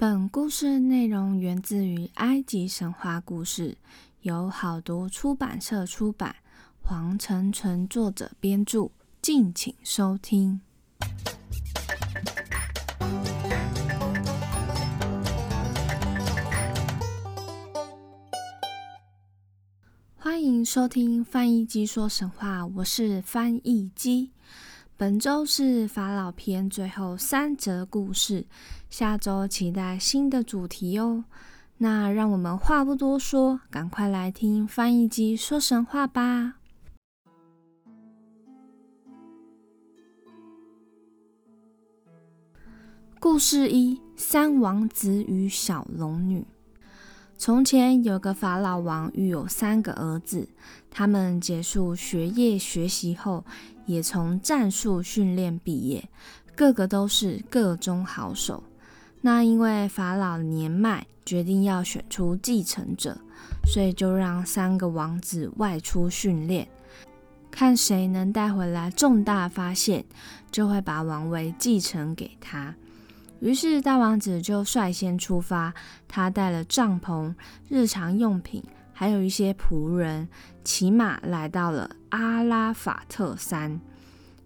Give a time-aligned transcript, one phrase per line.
[0.00, 3.76] 本故事内容源自于埃及神话故事，
[4.20, 6.36] 由好读出版社出版，
[6.80, 10.60] 黄成纯作者编著，敬请收听。
[20.14, 24.30] 欢迎收听翻译机说神话，我是翻译机。
[24.98, 28.44] 本周是法老篇最后三则故事，
[28.90, 31.24] 下周期待新的主题哦。
[31.76, 36.54] 那让我们话不多说，赶快来听翻译机说神话吧。
[43.20, 46.44] 故事一：三王子与小龙女。
[47.40, 50.48] 从前有个法老王，育有三个儿子。
[50.90, 53.44] 他们结束学业学习后，
[53.86, 56.08] 也从战术训练毕业，
[56.56, 58.64] 个个都是个中好手。
[59.20, 63.16] 那因为法老年迈，决定要选出继承者，
[63.64, 66.66] 所以就让三个王子外出训练，
[67.52, 70.04] 看谁能带回来重大发现，
[70.50, 72.74] 就会把王位继承给他。
[73.40, 75.72] 于是大王子就率先出发，
[76.06, 77.34] 他带了帐篷、
[77.68, 80.28] 日常用品，还有一些仆人，
[80.64, 83.80] 骑马来到了阿拉法特山。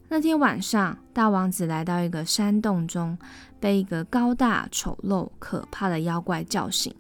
[0.09, 3.17] 那天晚上，大王子来到一个山洞中，
[3.59, 6.95] 被一个高大、丑陋、可怕的妖怪叫醒。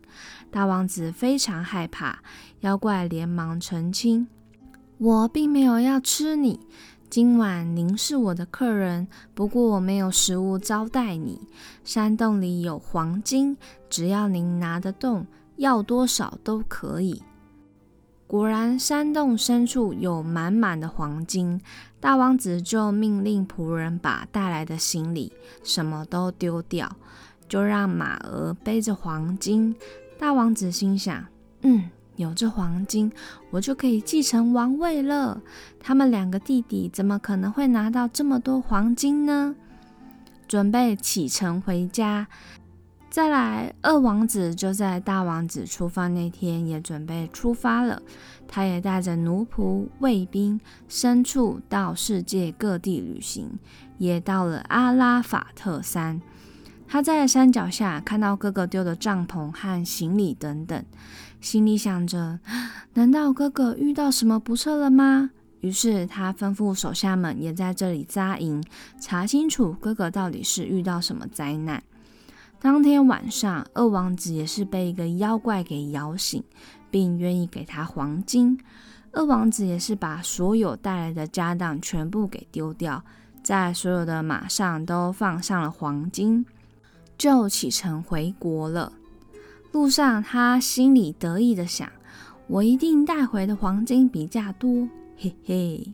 [0.50, 2.18] 大王子非常害怕，
[2.60, 4.26] 妖怪连忙澄清
[4.96, 6.58] ：“我并没有要吃你。”
[7.12, 11.38] 今晚您是我的客人，不过我没有食物招待你。
[11.84, 13.54] 山洞里有黄金，
[13.90, 17.22] 只要您拿得动，要多少都可以。
[18.26, 21.60] 果然，山洞深处有满满的黄金。
[22.00, 25.30] 大王子就命令仆人把带来的行李
[25.62, 26.96] 什么都丢掉，
[27.46, 29.76] 就让马儿背着黄金。
[30.18, 31.26] 大王子心想：
[31.60, 31.90] 嗯。
[32.16, 33.10] 有这黄金，
[33.50, 35.40] 我就可以继承王位了。
[35.80, 39.54] 他们两个弟弟怎么可能会拿到这么多黄金呢？
[40.46, 42.28] 准备启程回家。
[43.08, 48.00] 再来，二王子就在大王子出发那天也准备出发了。
[48.48, 50.58] 他也带着奴仆、卫兵、
[50.88, 53.58] 牲畜到世界各地旅行，
[53.98, 56.22] 也到了阿拉法特山。
[56.92, 60.84] 他在山脚下看到哥哥丢的帐篷和行李等等。
[61.40, 62.38] 心里想着，
[62.92, 65.30] 难道哥哥遇到什么不测了吗？
[65.62, 68.62] 于是他吩咐手下们也在这里扎营，
[69.00, 71.82] 查清楚哥哥到底是遇到什么灾难。
[72.60, 76.44] 当天晚上，二王子也是被一个妖怪给摇醒，
[76.90, 78.60] 并愿意给他黄金。
[79.12, 83.02] 二王子也是把所有带来的家当全部给丢掉，
[83.42, 86.44] 在所有的马上都放上了黄金，
[87.16, 88.92] 就启程回国了。
[89.72, 91.88] 路上，他心里得意的想
[92.46, 95.92] ：“我一定带回的黄金比较多，嘿嘿。”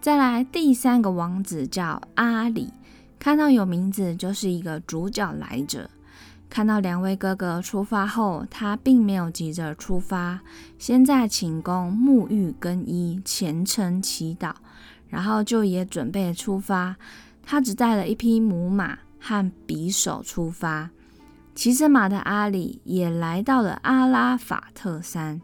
[0.00, 2.72] 再来，第三个王子叫阿里，
[3.18, 5.90] 看到有名字就是一个主角来着。
[6.48, 10.40] 看到两位哥哥出发后，他并没有急着出发，
[10.78, 14.54] 先在寝宫沐浴更衣，虔诚祈祷，
[15.08, 16.96] 然后就也准备出发。
[17.42, 20.90] 他只带了一匹母马和匕首出发。
[21.54, 25.40] 骑着马的阿里也来到了阿拉法特山，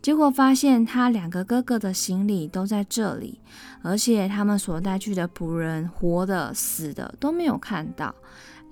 [0.00, 3.38] 结果发现他两个哥哥的行李都在这里，
[3.82, 8.14] 而且他们所带去的仆人，活的、死的都没有看到。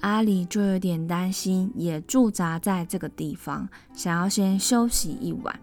[0.01, 5.61] 阿里就有点担心，也驻扎在这个地方，想要先休息一晚，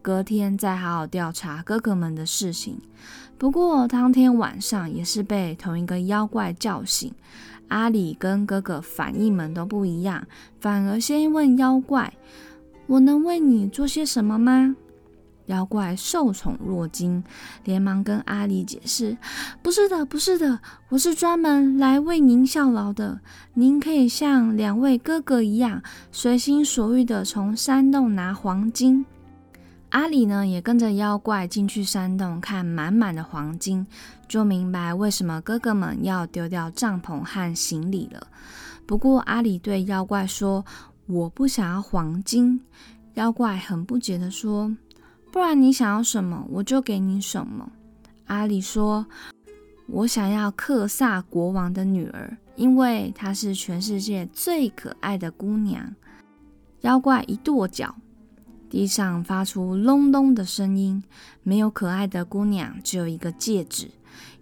[0.00, 2.80] 隔天再好好调查哥哥们的事情。
[3.36, 7.12] 不过当天晚上也是被同一个妖怪叫醒。
[7.68, 10.26] 阿里跟哥哥反应们都不一样，
[10.60, 12.12] 反而先问妖怪
[12.86, 14.76] ：“我能为你做些什么吗？”
[15.46, 17.24] 妖怪受宠若惊，
[17.64, 19.16] 连忙跟阿里解释
[19.60, 23.20] ：“不是的，不是的，我是专门来为您效劳的。
[23.54, 29.04] 您可以像两位哥哥一样，随心所欲的从山洞拿黄金。”
[29.92, 33.86] 阿里呢，也跟着妖怪进去山洞看满满的黄金，
[34.26, 38.26] 就明白为什么哥哥们要丢掉帐篷和行李了。
[38.86, 40.64] 不过阿里对妖怪说
[41.04, 42.58] ：“我不想要黄金。”
[43.14, 44.74] 妖怪很不解的说
[45.30, 47.70] ：“不然你想要什么，我就给你什么。”
[48.28, 49.06] 阿里说
[49.88, 55.94] ：“我想要克萨国王的女儿，因为她是全世界最可爱的姑娘。”
[56.80, 57.94] 妖怪一跺脚。
[58.72, 61.04] 地上发出隆隆的声音，
[61.42, 63.90] 没有可爱的姑娘，只有一个戒指。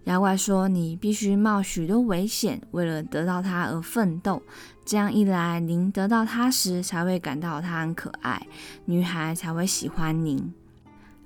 [0.05, 4.41] 妖怪说：“你必须冒许多危险，为了得到它而奋斗。
[4.85, 8.47] 这样一来，您得到它时才会感到它很可爱，
[8.85, 10.53] 女孩才会喜欢您。”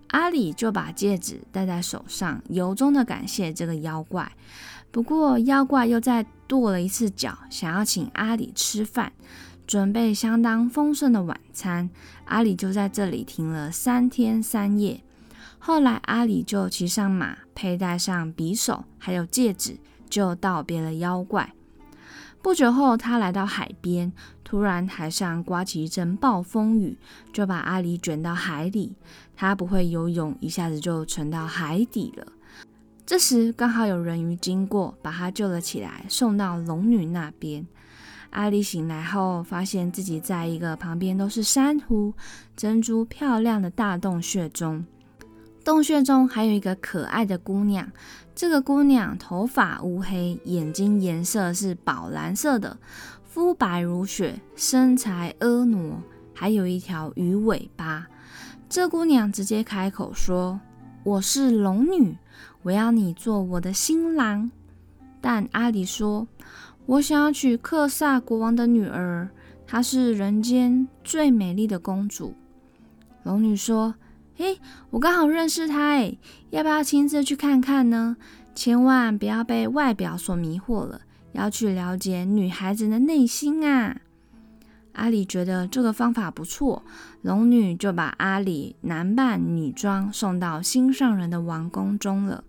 [0.09, 4.31] 阿里就把戒指戴在手上，由衷的感谢这个妖怪。
[4.89, 9.13] 不过，妖怪又再跺了一次脚，想要请阿里吃饭，
[9.65, 11.89] 准备相当丰盛的晚餐。
[12.25, 15.01] 阿里就在这里停了三天三夜。
[15.59, 19.77] 后来，阿里就骑上马，佩戴上匕首，还有戒指，
[20.09, 21.53] 就道别了妖怪。
[22.41, 24.13] 不久后，他来到海边，
[24.43, 26.95] 突然海上刮起一阵暴风雨，
[27.33, 28.93] 就把阿里卷到海里。
[29.35, 32.27] 他不会游泳，一下子就沉到海底了。
[33.03, 37.65] 这时，刚好有人鱼经过，把他救了起来，送到龙女那边。
[38.35, 42.13] 阿里醒来后，发现自己在一个旁边都是珊瑚、
[42.53, 44.85] 珍珠漂亮的大洞穴中。
[45.63, 47.89] 洞穴中还有一个可爱的姑娘，
[48.35, 52.77] 这个姑娘头发乌黑，眼睛颜色是宝蓝色的，
[53.23, 56.03] 肤白如雪，身材婀娜，
[56.33, 58.05] 还有一条鱼尾巴。
[58.67, 60.59] 这姑娘直接开口说
[61.03, 62.17] ：“我是龙女，
[62.63, 64.51] 我要你做我的新郎。”
[65.21, 66.27] 但阿里说
[66.85, 69.29] ：“我想要娶克萨国王的女儿，
[69.65, 72.35] 她是人间最美丽的公主。”
[73.23, 73.95] 龙女说。
[74.37, 74.59] 嘿，
[74.89, 76.17] 我刚好认识她，哎，
[76.49, 78.17] 要不要亲自去看看呢？
[78.53, 80.99] 千万不要被外表所迷惑了，
[81.31, 83.95] 要去了解女孩子的内心啊！
[84.91, 86.83] 阿里觉得这个方法不错，
[87.21, 92.43] 龙女就把阿里男扮女装送到心上人的王宫中了。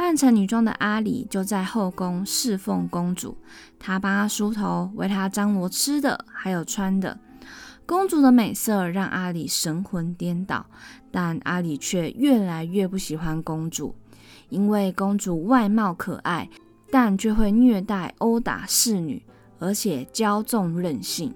[0.00, 3.36] 扮成女装的阿里就在后宫侍奉公主，
[3.78, 7.20] 她帮她梳头，为她张罗吃的，还有穿的。
[7.84, 10.64] 公主的美色让阿里神魂颠倒，
[11.10, 13.94] 但阿里却越来越不喜欢公主，
[14.48, 16.48] 因为公主外貌可爱，
[16.90, 19.22] 但却会虐待、殴打侍女，
[19.58, 21.34] 而且骄纵任性。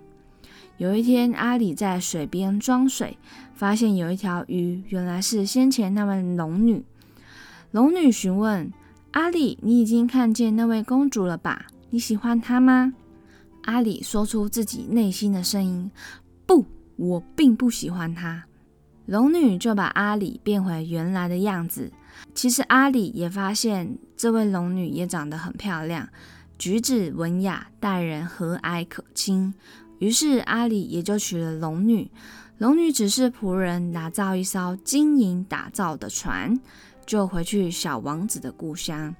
[0.79, 3.19] 有一天，阿里在水边装水，
[3.53, 6.83] 发现有一条鱼，原来是先前那位龙女。
[7.75, 8.73] 龙女询问
[9.11, 11.67] 阿里：“你已经看见那位公主了吧？
[11.91, 12.95] 你喜欢她吗？”
[13.67, 15.91] 阿里说出自己内心的声音。
[16.47, 18.45] 不，我并不喜欢她。
[19.07, 21.91] 龙女就把阿里变回原来的样子。
[22.33, 26.09] 其实阿里也发现这位龙女也长得很漂亮，
[26.57, 29.53] 举止文雅，待人和蔼可亲。
[29.99, 32.09] 于是阿里也就娶了龙女。
[32.59, 36.57] 龙女只是仆人，打造一艘金银打造的船，
[37.07, 39.15] 就回去小王子的故乡。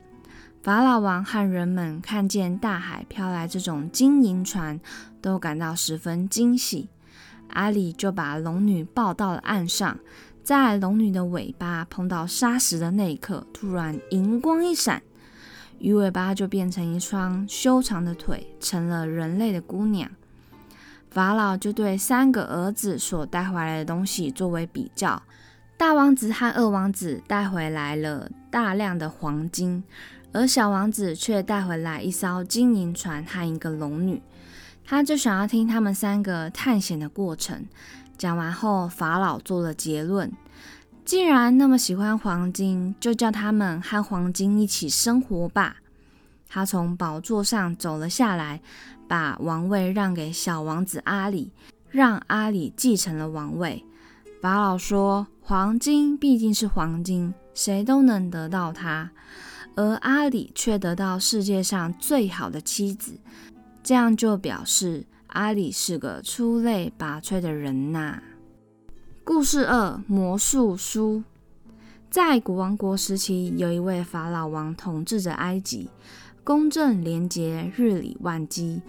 [0.63, 4.81] 法老王和人们看见大海飘来这种金银船，
[5.21, 6.89] 都感到十分惊喜。
[7.51, 9.99] 阿里就把龙女抱到了岸上，
[10.43, 15.03] 在龙女的尾巴碰到沙石的那一刻，突然银光一闪，
[15.79, 20.11] 鱼尾巴就变成一双修长的腿，成了人类的姑娘。
[21.11, 25.23] 法老就对三个儿子所带回来的东西作为比较，
[25.77, 29.83] 大王子和二王子带回来了大量的黄金，
[30.33, 34.23] 而小王子却带回来一艘金银船和一个龙女。
[34.85, 37.67] 他就想要听他们三个探险的过程。
[38.17, 40.33] 讲完后，法老做了结论：
[41.05, 45.77] 既然那么喜欢黄金，就叫他们和黄金一起生活吧。
[46.49, 48.61] 他从宝座上走了下来，
[49.09, 51.51] 把王位让给小王子阿里，
[51.91, 53.85] 让阿里继承了王位。
[54.41, 59.11] 法老说：“黄金毕竟是黄金，谁都能得到它，
[59.77, 63.19] 而阿里却得到世界上最好的妻子。”
[63.85, 68.23] 这样就表示阿里是个出类拔萃的人呐。
[69.23, 71.23] 故事二：魔术书。
[72.09, 75.91] 在古王国时期，有一位法老王统治着埃及，
[76.43, 78.81] 公正廉洁，日理万机。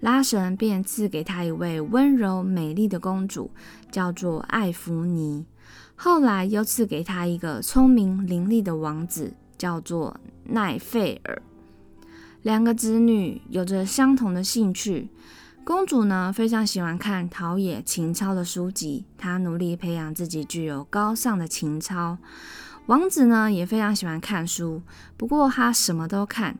[0.00, 3.50] 拉神便赐给他一位温柔美丽的公主，
[3.90, 5.46] 叫做艾芙尼。
[5.96, 11.42] 后来又赐给他一个聪明伶俐的王子，叫做奈费尔。
[12.42, 15.08] 两个子女有着相同的兴趣。
[15.64, 22.18] 公主呢，非常喜欢看陶冶情操的书籍，她努力培养自己具有高尚的情操。
[22.86, 24.82] 王子呢，也非常喜欢看书，
[25.16, 26.56] 不过他什么都看。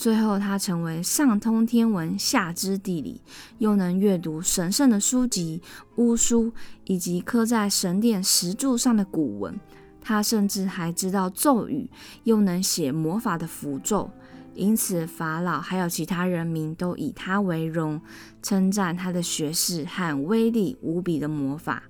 [0.00, 3.20] 最后，他成为上通天文，下知地理，
[3.58, 5.60] 又能阅读神圣的书籍、
[5.96, 6.50] 巫书
[6.86, 9.60] 以及刻在神殿石柱上的古文。
[10.00, 11.90] 他甚至还知道咒语，
[12.24, 14.10] 又能写魔法的符咒。
[14.54, 18.00] 因此，法老还有其他人民都以他为荣，
[18.42, 21.82] 称赞他的学识和威力无比的魔法。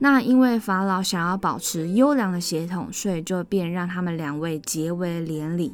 [0.00, 5.72] 那因为法老想要保持优良的血统，所以就便让他们两位结为连理。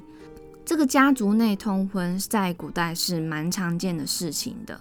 [0.68, 4.78] 这个家族内通婚在古代是蛮常见的事情的。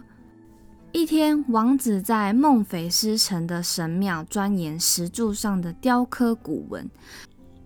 [0.92, 6.92] 一天，王子在孟菲斯城的神庙钻研石柱上的雕刻古文，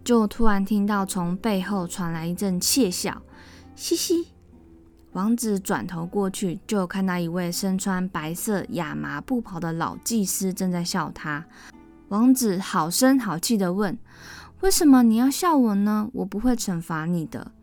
[0.04, 3.24] 就突然听到从背后传来一阵窃笑，
[3.76, 4.28] 嘻嘻。
[5.14, 11.44] 王子转头过去，就看到一位身穿白色亚麻布袍的老祭司正在笑他。
[12.10, 13.98] 王子好声好气地问
[14.62, 16.08] ：“为什么你要笑我呢？
[16.14, 17.54] 我不会惩罚你的。”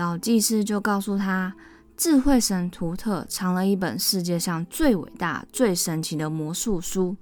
[0.00, 1.54] 老祭司就告诉他
[1.94, 7.14] ：“智慧神图特藏了一本世界上最伟大、最神奇的魔术书，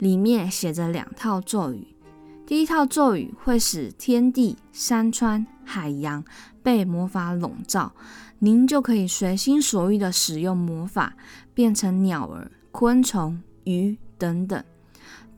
[0.00, 1.86] 里面写着两套咒语。
[2.44, 6.24] 第一套咒语会使天地、山川、海洋
[6.64, 7.92] 被魔法笼罩。”
[8.40, 11.14] 您就可以随心所欲的使用魔法，
[11.54, 14.62] 变成鸟儿、昆虫、鱼等等。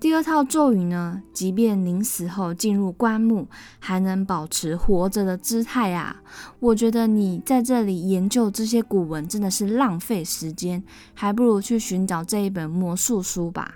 [0.01, 3.49] 第二套咒语呢，即便您死后进入棺木，
[3.81, 6.23] 还能保持活着的姿态啊！
[6.61, 13.75] 我觉得你在这里研究这些古文真的是浪费时间，还不如去寻找这一本魔术书吧。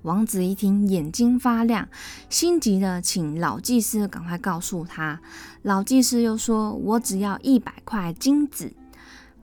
[0.00, 1.86] 王子一听，眼睛发亮，
[2.30, 5.20] 心急的请老祭司赶快告诉他。
[5.60, 8.72] 老祭司又说：“我只要一百块金子。”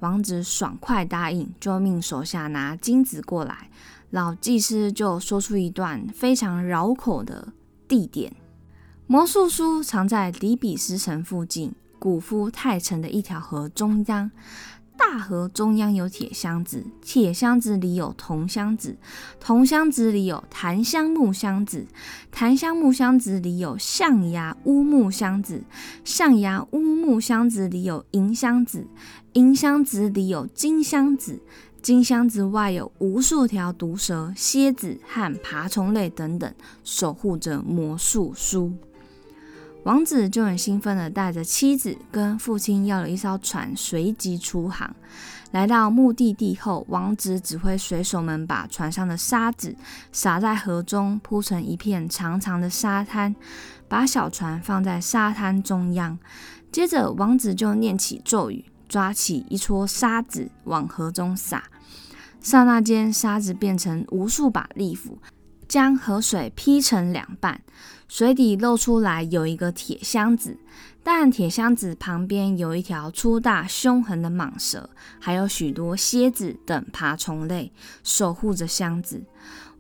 [0.01, 3.69] 王子爽快答应，就命手下拿金子过来。
[4.11, 7.53] 老祭司就说出一段非常绕口的
[7.87, 8.35] 地点：
[9.05, 14.31] 魔术书藏在底比斯城附近古夫泰城的一条河中央。
[14.99, 18.97] 大河中央有铁箱子，铁箱子里有铜箱子，
[19.39, 21.87] 铜箱子里有檀香木箱子，
[22.31, 25.63] 檀香木箱子里有象牙乌木箱子，
[26.03, 28.85] 象牙乌木箱子里有银箱子，
[29.33, 31.41] 银箱子里有金箱子，
[31.81, 36.53] 金箱子外有无数条毒蛇、蝎子和爬虫类等等，
[36.83, 38.73] 守护着魔术书。
[39.83, 44.93] 王子就很兴奋地带着妻子跟父亲要了一艘船，随即出航。
[45.51, 49.75] 来到目的地后，王子指挥水手们把船上的沙子
[50.11, 53.35] 撒在河中，铺成一片长长的沙滩，
[53.87, 56.19] 把小船放在沙滩中央。
[56.71, 61.63] 接着，王子就念起咒语，抓起一撮沙子往河中撒。
[62.39, 65.17] 刹那间，沙子变成无数把利斧，
[65.69, 67.61] 将河水劈成两半。
[68.09, 70.57] 水底露出来有一个铁箱子，
[71.03, 77.71] 但铁箱子旁边有一条粗大凶狠的蟒蛇，还有许多蝎子等爬虫类
[78.03, 79.21] 守护着箱子。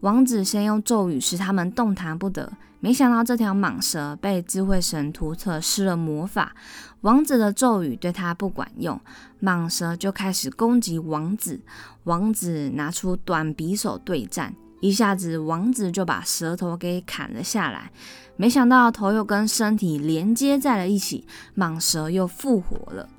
[0.01, 6.55] 王子先用咒语使他们动弹不得，没想到这条蟒蛇被智慧神图特施了魔法，
[7.01, 9.01] 王子的咒语对他不管用，
[9.41, 11.59] 蟒蛇就开始攻击王子。
[12.03, 14.53] 王子拿出短匕首对战。
[14.79, 17.91] 一下子，王子就把舌头给砍了下来。
[18.35, 21.25] 没想到头又跟身体连接在了一起，
[21.57, 23.09] 蟒蛇又复活了。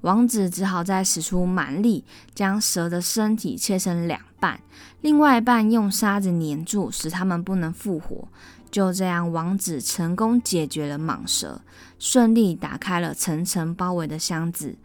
[0.00, 2.04] 王子只好再使出蛮力，
[2.34, 4.60] 将蛇的身体切成两半，
[5.02, 8.26] 另外一半用沙子粘住，使它们不能复活。
[8.70, 11.60] 就这样，王子成功解决了蟒蛇，
[11.98, 14.76] 顺利打开了层层包围的箱子，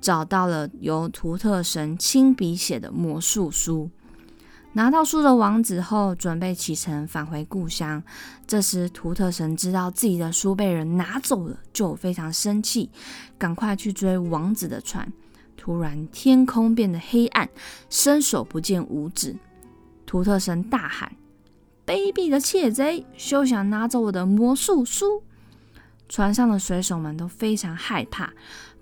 [0.00, 3.90] 找到了由图特神亲笔写的魔术书。
[4.76, 8.02] 拿到书的王子后，准备启程返回故乡。
[8.46, 12.90] 这时，图特神知道自己的书被人拿走了，就非常生气，
[13.38, 15.10] 赶快去追王子的船。
[15.56, 17.48] 突然，天空变得黑暗，
[17.88, 19.34] 伸手不见五指。
[20.04, 21.10] 图特神大喊
[21.86, 25.22] ：“卑鄙的窃贼，休想拿走我的魔术书！”
[26.06, 28.30] 船上的水手们都非常害怕，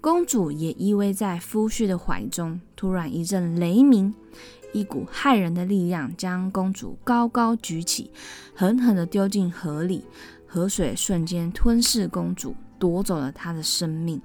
[0.01, 2.61] 公主也依偎在夫婿的怀中。
[2.75, 4.13] 突然，一阵雷鸣。
[4.75, 8.11] 一股骇人的力量将公主高高举起，
[8.54, 10.04] 狠狠地丢进河里。
[10.47, 14.21] 河水瞬间吞噬公主，夺走了她的生命。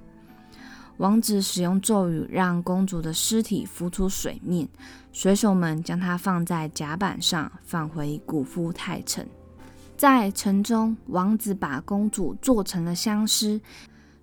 [0.98, 4.68] 王子使用咒语让公主的尸体浮出水面，
[5.12, 9.26] 水手们将她放在甲板上，返回古夫泰城。
[9.96, 13.60] 在城中，王子把公主做成了香尸，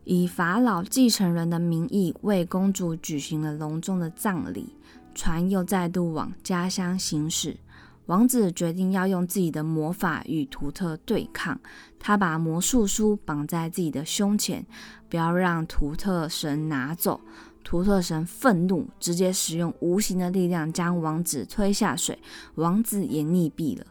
[0.03, 4.73] 以法老继承人的名义为公主举行了隆重的葬礼。
[5.17, 7.57] 船又再度往家乡行驶。
[8.05, 11.59] 王子决定要用自己的魔法与图特对抗。
[11.99, 14.63] 他把魔术书绑在自己的胸前，
[15.09, 17.19] 不要让图特神拿走。
[17.63, 22.17] 图特神愤怒，直接使用无形的力量将王子推下水。
[22.55, 23.85] 王子也溺毙了。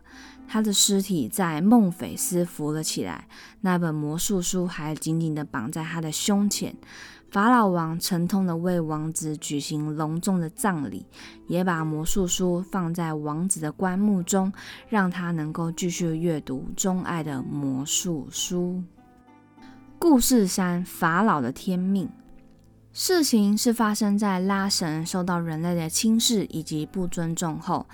[0.48, 3.28] 他的尸体在孟菲斯浮了起来，
[3.60, 6.74] 那本魔术书还紧紧地绑在他的胸前。
[7.28, 11.04] 法老王沉痛地为王子举行隆重的葬礼，
[11.48, 14.52] 也把魔术书放在王子的棺木中，
[14.88, 18.82] 让他能够继续阅读钟爱的魔术书。
[19.98, 22.08] 故事三：法老的天命。
[22.92, 27.86] 事情是发生在拉神受到人类的轻视以及不尊重后，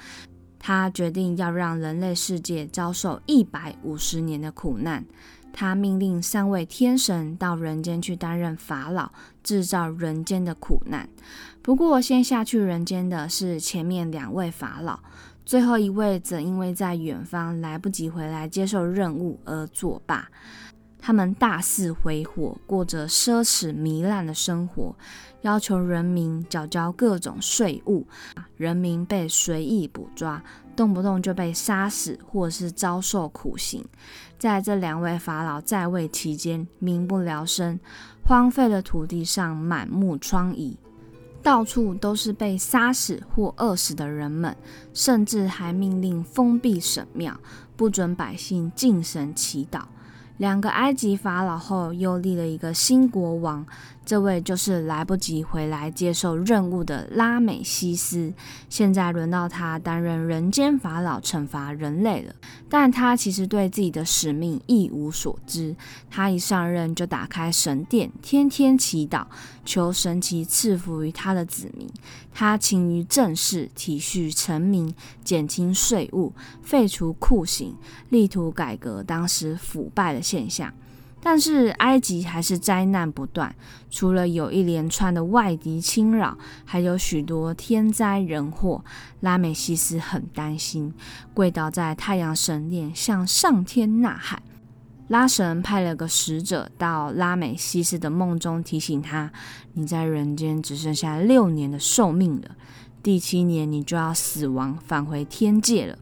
[0.65, 5.05] 他决定要让人类世界遭受一百五十年的苦难。
[5.53, 9.11] 他命令三位天神到人间去担任法老，
[9.43, 11.07] 制造人间的苦难。
[11.61, 15.01] 不过，先下去人间的是前面两位法老，
[15.45, 20.27] 最后一位则因为在远方来不及回来接受任务而作罢。
[20.99, 24.95] 他们大肆挥霍，过着奢侈糜烂的生活，
[25.43, 28.07] 要求人民缴交各种税务，
[28.57, 30.43] 人民被随意捕抓，
[30.75, 33.85] 动不动就被杀死，或是遭受苦刑。
[34.39, 37.79] 在这两位法老在位期间，民不聊生，
[38.25, 40.77] 荒废的土地上满目疮痍，
[41.43, 44.57] 到处都是被杀死或饿死的人们，
[44.95, 47.37] 甚至还命令封闭神庙，
[47.77, 49.83] 不准百姓敬神祈祷。
[50.39, 53.65] 两个埃及法老后，又立了一个新国王。
[54.05, 58.33] 这位就是来不及回来接受任务的拉美西斯，
[58.69, 62.35] 现在轮到他担任人间法老，惩罚人类了。
[62.69, 65.77] 但他其实对自己的使命一无所知。
[66.11, 69.25] 他一上任就打开神殿，天天祈祷，
[69.65, 71.89] 求神奇赐福于他的子民。
[72.35, 74.93] 他勤于政事，体恤臣民，
[75.23, 76.33] 减轻税务，
[76.63, 77.77] 废除酷刑，
[78.09, 80.73] 力图改革当时腐败的现象。
[81.25, 83.55] 但是埃及还是灾难不断，
[83.89, 88.85] 除了有一连串的外敌侵扰，还有许多天灾人祸。
[89.21, 90.93] 拉美西斯很担心，
[91.33, 94.43] 跪倒在太阳神殿，向上天呐喊。
[95.07, 99.31] 拉神派了个使者到拉美西斯的梦中，提醒他：
[99.75, 102.57] 你在人间只剩下六年的寿命了，
[103.01, 105.99] 第七年你就要死亡，返回天界了。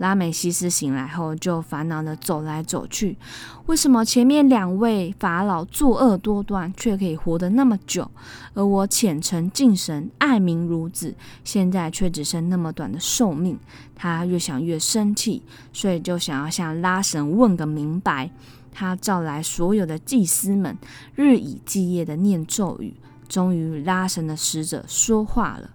[0.00, 3.18] 拉美西斯醒来后，就烦恼地走来走去。
[3.66, 8.10] 为什么前面两位法老作恶多端，却可以活得那么久，
[8.54, 11.14] 而我虔诚敬神、爱民如子，
[11.44, 13.58] 现在却只剩那么短的寿命？
[13.94, 18.30] 他越想越生气，所以就想要向拉神问个明白。
[18.72, 20.78] 他召来所有的祭司们，
[21.14, 22.94] 日以继夜地念咒语。
[23.28, 25.68] 终于，拉神的使者说话了：“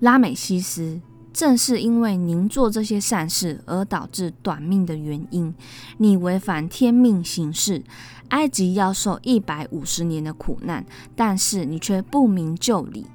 [0.00, 1.00] 拉美西斯。”
[1.38, 5.54] 正是因为您做这些善事而导致短命的原因，
[5.98, 7.80] 你违反天命行事，
[8.30, 13.06] 埃及要受一百五十年的苦难，但是你却不明就里。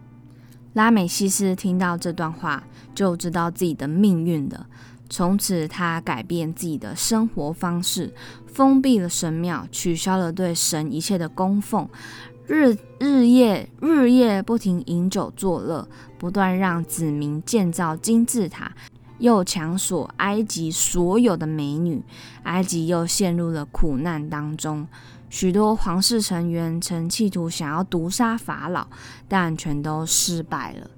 [0.72, 2.64] 拉美西斯听到这段话，
[2.96, 4.68] 就知道自己的命运了。
[5.10, 8.14] 从此，他改变自己的生活方式，
[8.48, 11.90] 封闭了神庙，取消了对神一切的供奉。
[12.46, 18.74] 日日夜日夜不停饮酒作乐，不断让子民建造金字塔，
[19.18, 22.04] 又强索埃及所有的美女，
[22.44, 24.86] 埃及又陷入了苦难当中。
[25.30, 28.88] 许多皇室成员曾企图想要毒杀法老，
[29.30, 30.90] 但全都失败了。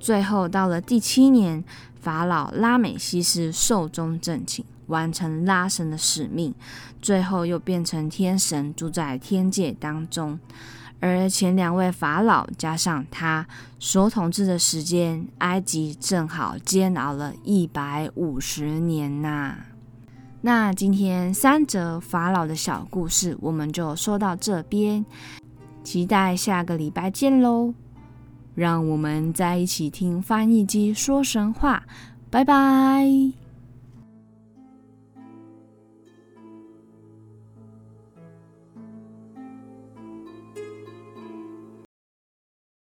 [0.00, 1.62] 最后到了第七年，
[2.00, 6.52] 法老拉美西斯寿终正寝，完成拉神的使命，
[7.00, 10.40] 最后又变成天神，住在天界当中。
[11.00, 13.46] 而前两位法老加上他
[13.78, 19.56] 所统治的时间，埃及正好煎熬了一百五十年呐。
[20.40, 25.04] 那今天三则法老的小故事，我们就说到这边，
[25.82, 27.74] 期待下个礼拜见喽！
[28.54, 31.84] 让我们在一起听翻译机说神话，
[32.30, 33.47] 拜拜。